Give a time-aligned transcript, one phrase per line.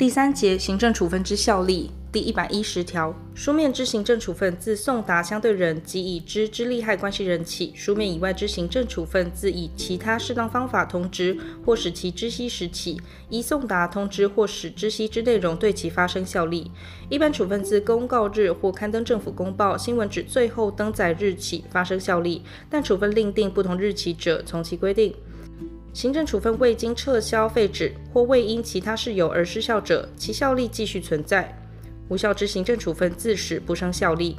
[0.00, 11.36] 第三节行政处分之效力第一百一十条，书面之行政处分自送达相对人及已知之利害关系人起；书面以外之行政处分自以其他适当方法通知
[11.66, 16.70] 或使其知悉时起，依送达通知或使知悉之内容对其发生效力。
[17.10, 25.14] 一般处分自公告日或刊登政府公报新闻纸最后登载日起发生效力，但处分另定不同日期者，从其规定。
[25.92, 31.52] 行政处分未经撤销废止或未因其他事由而失效者，其效力继续存在。
[32.08, 34.36] 无效之行政处分自始不生效力。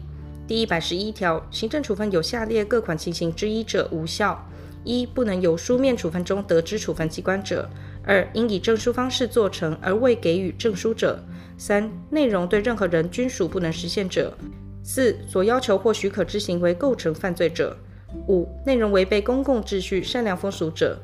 [0.48, 4.48] 第一百十一条，行政处分有下列各款情形之一者无效：
[4.84, 7.66] 一、不能由书面处分中得知处分机关者；
[8.06, 11.20] 二、应以证书方式做成而未给予证书者；
[11.58, 14.32] 三、内容对任何人均属不能实现者；
[14.84, 17.76] 四、所要求或许可之行为构成犯罪者；
[18.28, 20.98] 五、内容违背公共秩序、善良风俗者。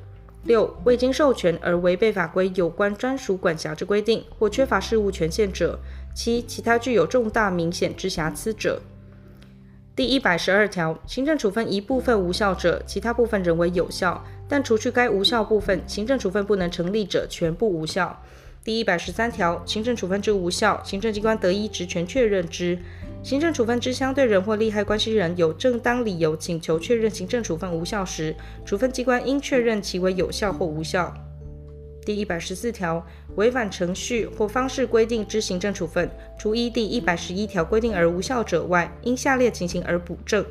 [0.47, 5.77] 六、未经授权而违背法规有关专属管辖之规定，或缺乏事务权限者；
[6.15, 8.81] 七、其他具有重大明显之瑕疵者。
[9.93, 18.23] 第一百十二条，行政处分一部分无效者，其他部分仍为有效，但除去该无效部分，行政处分不能成立者，全部无效。
[18.63, 22.79] 第一百十三条，行政处分之无效，行政机关得依职权确认之。
[23.23, 28.33] 行政处分之相对人或利害关系人有正当理由请求确认行政处分无效时，
[28.65, 31.13] 处分机关应确认其为有效或无效。
[32.05, 40.45] 第一百十四条，违反程序或方式规定之行政处分，除依第一百十一条规定而无效者外，因下列情形而补正：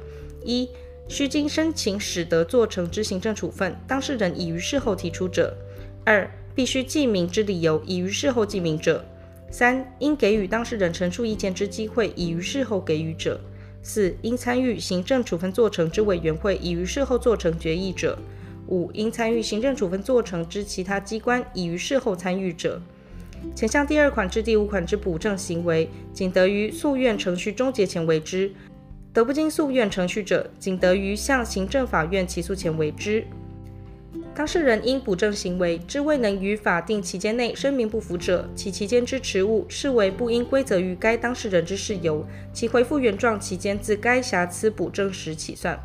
[0.44, 0.69] 一、
[1.09, 5.50] 须经申请始得做成之行政处分，当事人已于事后提出者；
[6.05, 9.03] 二、必须记明之理由已于事后记明者。
[9.59, 13.39] 三、应给予当事人陈述意见之机会，已于事后给予者；
[13.83, 18.19] 四、应参与行政处分做成之委员会，已于事后做成决议者；
[18.67, 22.79] 五、应参与行政处分做成之其他机关，已于事后参与者。
[23.55, 28.50] 前项第二款至第五款之补正行为，仅得于诉愿程序终结前为之；
[29.15, 33.25] 得不经诉愿程序者，仅得于向行政法院起诉前为之。
[34.34, 45.78] 当事人因补正行为之未能于法定期间内声明不服者，其期间之迟误视为不应归责于该当事人之事由，其回复原状期间自该瑕疵补正时起算。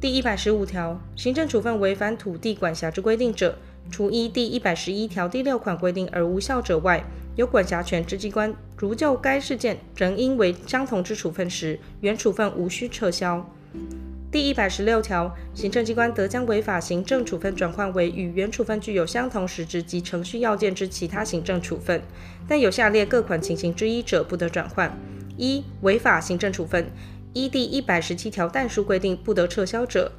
[0.00, 3.58] 第一百十五条，行政处分违反土地管辖之规定者，
[3.90, 7.02] 除依第一百十一条第六款规定而无效者外，
[7.36, 13.50] 有管辖权之机关如就该事件仍应为相同之处分时，原处分无需撤销。
[14.34, 22.02] 第一百十六条，行政机关得将违法行政处分转换为与原处分具有相同实质及程序要件之其他行政处分，
[22.48, 24.92] 但有下列各款情形之一者，不得转换：
[25.36, 26.90] 一、违法行政处分，
[27.32, 30.10] 依第一百十七条但书规定不得撤销者；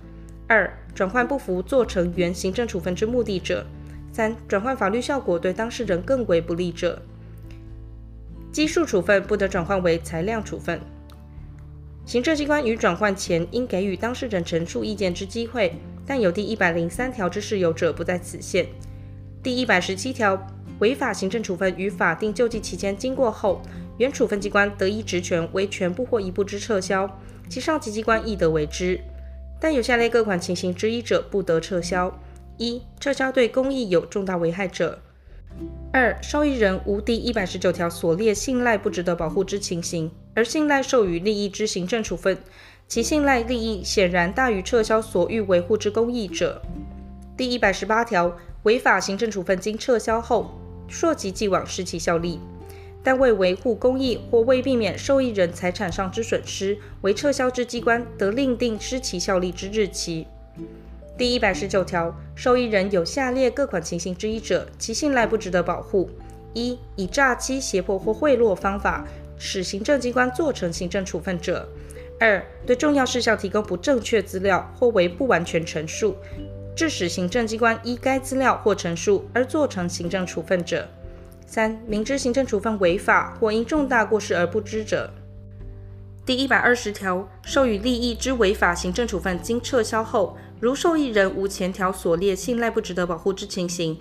[0.48, 3.66] 二、转换不符做成原行政处分之目的者；
[4.14, 7.02] 三、转换法律效果对当事人更为不利者。
[8.54, 10.80] 基数处分不得转换为裁量处分。
[12.06, 15.74] 行政机关于转换前应给予当事人陈述意见之机会，
[16.06, 18.68] 但有第一百零三条之事由者不在此限。
[19.42, 20.40] 第一百十七条，
[20.80, 23.60] 违法行政处分于法定救济期间经过后，
[23.98, 27.10] 原处分机关得依职权为全部或一部之撤销，
[27.50, 29.00] 其上级机关亦得为之。
[29.60, 32.20] 但有下列各款情形之一者，不得撤销：
[32.58, 35.00] 一、撤销对公益有重大危害者。
[35.92, 42.38] 二、受益人无第一百十九条所列信赖不值得保护之情形，而信赖授予利益之行政处分，
[42.88, 46.62] 其信赖利益显然大于撤销所欲维护之公益者。
[47.38, 50.52] 第一百十八条，违法行政处分经撤销后，
[50.90, 52.40] 溯及既往失其效力，
[53.02, 60.28] 但为维护公益或为避免受益人财产上之损失，为撤销之机关得另定失其效力之日期。
[61.18, 66.10] 第一百十九条，受益人有下列各款情形之一者，其信赖不值得保护：
[66.54, 69.06] 一、以诈欺、胁迫或贿赂方法
[69.46, 71.68] 使行政机关做成行政处分者；
[72.20, 76.18] 二、对重要事项提供不正确资料或为不完全陈述，
[76.76, 80.88] 致使行政机关依该资料或陈述而做成行政处分者；
[81.46, 85.14] 三、明知行政处分违法或因重大过失而不知者。
[86.26, 94.00] 第一百二十条，授予利益之违法行政处分经撤销后，如受益人无前条所列信赖不值得保护之情形，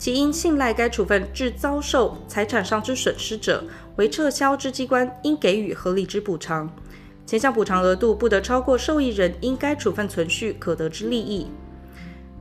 [0.00, 3.62] 其因信赖该处分致遭受财产上之损失者，
[3.96, 6.74] 为撤销之机关应给予合理之补偿。
[7.26, 11.48] 前项补偿额度不得超过受益人因该处分存续可得之利益。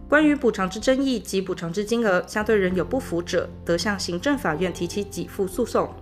[0.08, 5.94] 关于补偿之争议及补偿之金额，相对人有不服者，得向行政法院提起给付诉讼。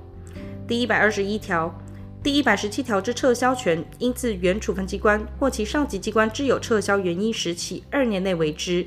[0.67, 1.75] 第一百二十一条。
[2.21, 8.83] 第一百十七条之撤销权，应自原处分机关或其上级机关知有撤销原因时起二年内为之；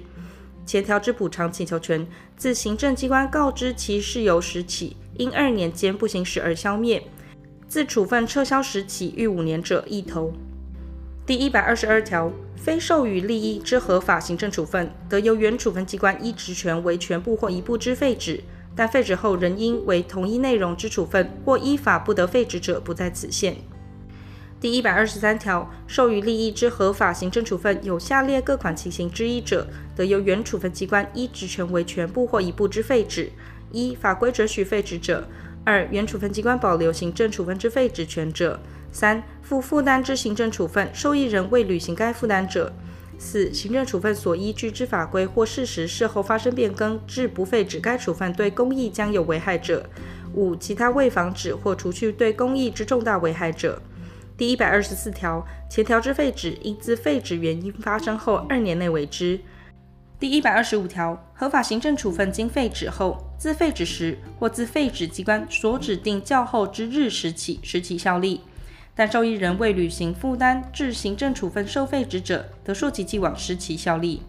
[0.67, 7.03] 前条之补偿请求权，自行政机关告知其事由时起，因二年间不行使而消灭。
[7.67, 10.33] 自处分撤销时起逾五年者，一投。
[11.27, 18.43] 第一百二十二条，非授予利益之合法行政处分，得由原处分机关依职权为全部或一部之废止，
[18.75, 23.57] 但废止后仍应为同一内容之处分，或依法不得废止者，不在此限。
[24.61, 29.67] 第一百二十三条，授予利益之合法行政处分，有下列各款情形之一者，
[29.97, 33.33] 得由原处分机关依职权为全部或一部之废止：
[33.73, 35.23] 一、法规准许废止者；
[35.65, 38.61] 二、原处分机关保留行政处分之废止权者。
[38.93, 42.71] 三、负负担之行政处分，受益人未履行该负担者；
[43.19, 49.85] 四、行政处分所依据之法规或事实事后发生变更，致不废止该处分对公益将有危害者；
[50.35, 53.81] 五、其他为防止或除去对公益之重大危害者。
[54.41, 59.39] 第一百二十四条，前条之废止，应自废止原因发生后二年内为之。
[60.19, 68.41] 第一百二十五条，合法行政处分经废止后，自废止时或自废止机关所指定较后之日时起，使其效力。
[68.95, 74.23] 但受益人未履行负担致行政处分受废止者，得溯及既往失其效力。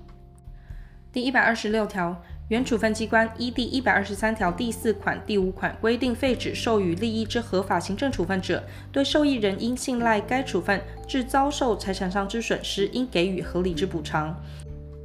[1.14, 8.62] 第一百二十六条，原处分机关依第一百二十三条第四款、第五款规定废止授予利益之合法行政处分者，
[8.92, 14.36] 对受益人因信赖该处分致遭受财产上之损失，应给予合理之补偿。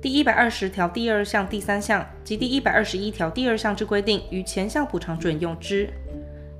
[0.03, 5.89] 第一百二十条第二项、第三项及第一百二十一条第二项之规定，与前项补偿准用之。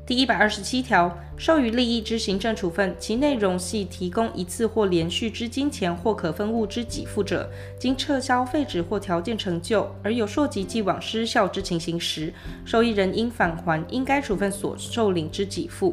[0.07, 12.33] 第一百二十七条，授予利益之行政处分，其内容系提供一次或连续之金钱或可分物之给付者，经撤销、废止或条件成就而有溯及既往失效之情形时，
[12.65, 15.93] 受益人应返还应该处分所受领之给付。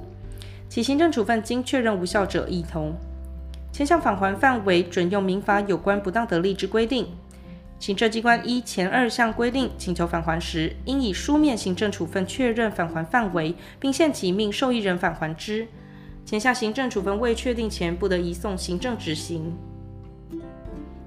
[0.69, 2.93] 其行政处分经确认无效者，亦同。
[3.71, 7.07] 前项返还范围准用民法有关不当得利之规定。
[7.79, 15.67] 行政机关依前二项规定请求返还时，应以书面行政处分确认返还范围，并限期命受益人返还之。
[16.25, 19.53] 前项行政处分未确定前，不得移送行政执行。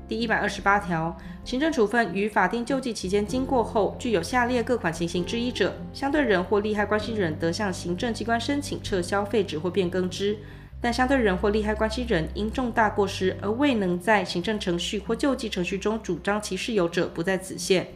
[0.06, 10.36] 第一百二十八条，行政处分于法定救济期间经过后，具有下列各款情形之一者，相对人或利害关系人得向行政机关申请撤销、废止或变更之。
[10.80, 17.86] 但相对人或利害关系人因重大过失而未能在行政程序或救济程序中主张其事由者，不在此限。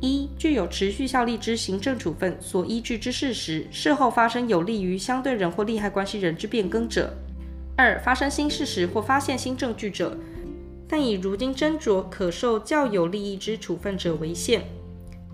[0.00, 7.10] 一、具有持续效力之行政处分所依据之事实，事后发生有利于相对人或利害关系人之变更者；
[7.76, 10.18] 二、发生新事实或发现新证据者，
[10.88, 14.60] 但以如今斟酌可受较有利益之处分者为限；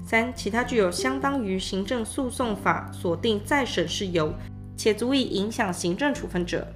[0.06, 4.32] 三、其他具有相当于行政诉讼法所定再审事由。
[4.80, 6.66] 且足以影响行政处分者，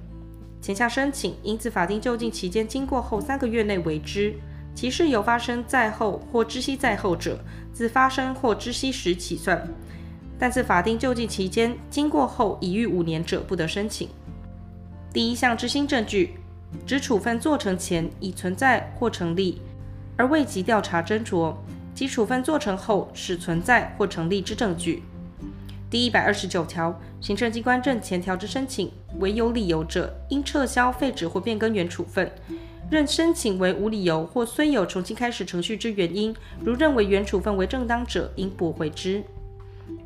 [0.61, 4.33] 前项申请应自法定救济期间经过后三个月内为之；
[4.75, 7.39] 其事由发生在后或知悉在后者，
[7.73, 9.57] 自发生或知悉时起算；
[10.37, 14.07] 但自法定救济期间经过后已逾五年者，不得申请。
[15.11, 16.35] 第一项之新证据，
[16.85, 19.59] 指处分做成前已存在或成立，
[20.15, 21.55] 而未及调查斟酌，
[21.95, 25.01] 及处分做成后始存在或成立之证据。
[25.89, 32.27] 第一百二十九条，行政机关认前条之申请为有理由者，应撤销、废止或变更原处分；
[32.89, 39.23] 认申请为无理由或虽有重新开始程序之原因，如认为原处分为正当者，应驳回之。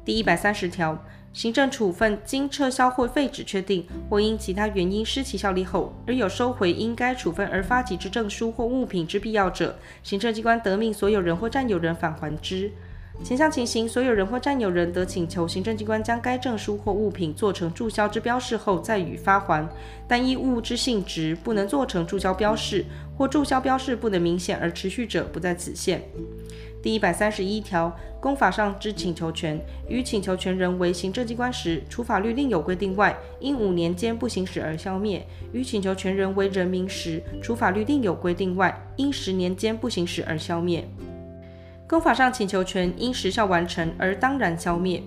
[0.04, 12.70] 第一百三十条，行政处分经撤销或废止确定，或因其他原因失其效力后，而有收回因该处分而发给之证书或物品之必要者，行政机关得命所有人或占有人返还之。
[13.22, 19.68] 前项情形，所有人或占有人得请求行政机关将该证书或物品做成注销之标示后再予发还，
[20.08, 22.86] 但依物之性质不能做成注销标示，
[23.18, 26.02] 或注销标示不能明显而持续者，不在此限。
[26.82, 29.60] 第一百三十一条，公法上之请求权，
[29.90, 35.20] 于请求权人为行政机关时，除法律另有规定外，因五年间不行使而消灭；
[35.52, 40.88] 于请求权人为人民时，除法律另有规定外，因十年间不行使而消灭。
[41.90, 45.02] 公法上请求权因时效完成而当然消灭，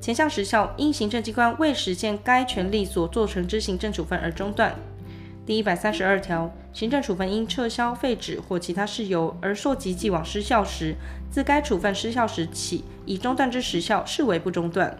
[0.00, 4.72] 前项时效因行政机关未实现该权利所做成之行政处分而中断。
[5.44, 10.94] 第一百三十二条，行政处分因撤销、废止或其他事由而溯及既往失效时，
[11.32, 14.96] 自该处分失效时起，已中断之时效视为不中断。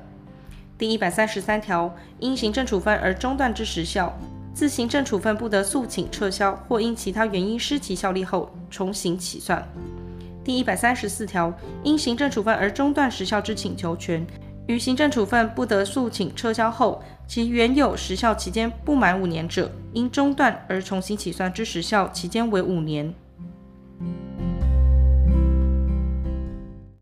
[0.77, 4.13] 第一百三十三条，因行政处分而中断之时效，
[4.53, 9.65] 自行政处分不得诉请撤销或因其他原因失其效力后，重新起算。
[10.49, 11.53] 第一百三十四条，
[11.85, 14.27] 因行政处分而中断时效之请求权，
[14.67, 23.15] 于行政处分不得诉请撤销后，其原有时效期间不满五年者，因中断而重新起算之时效期间为五年。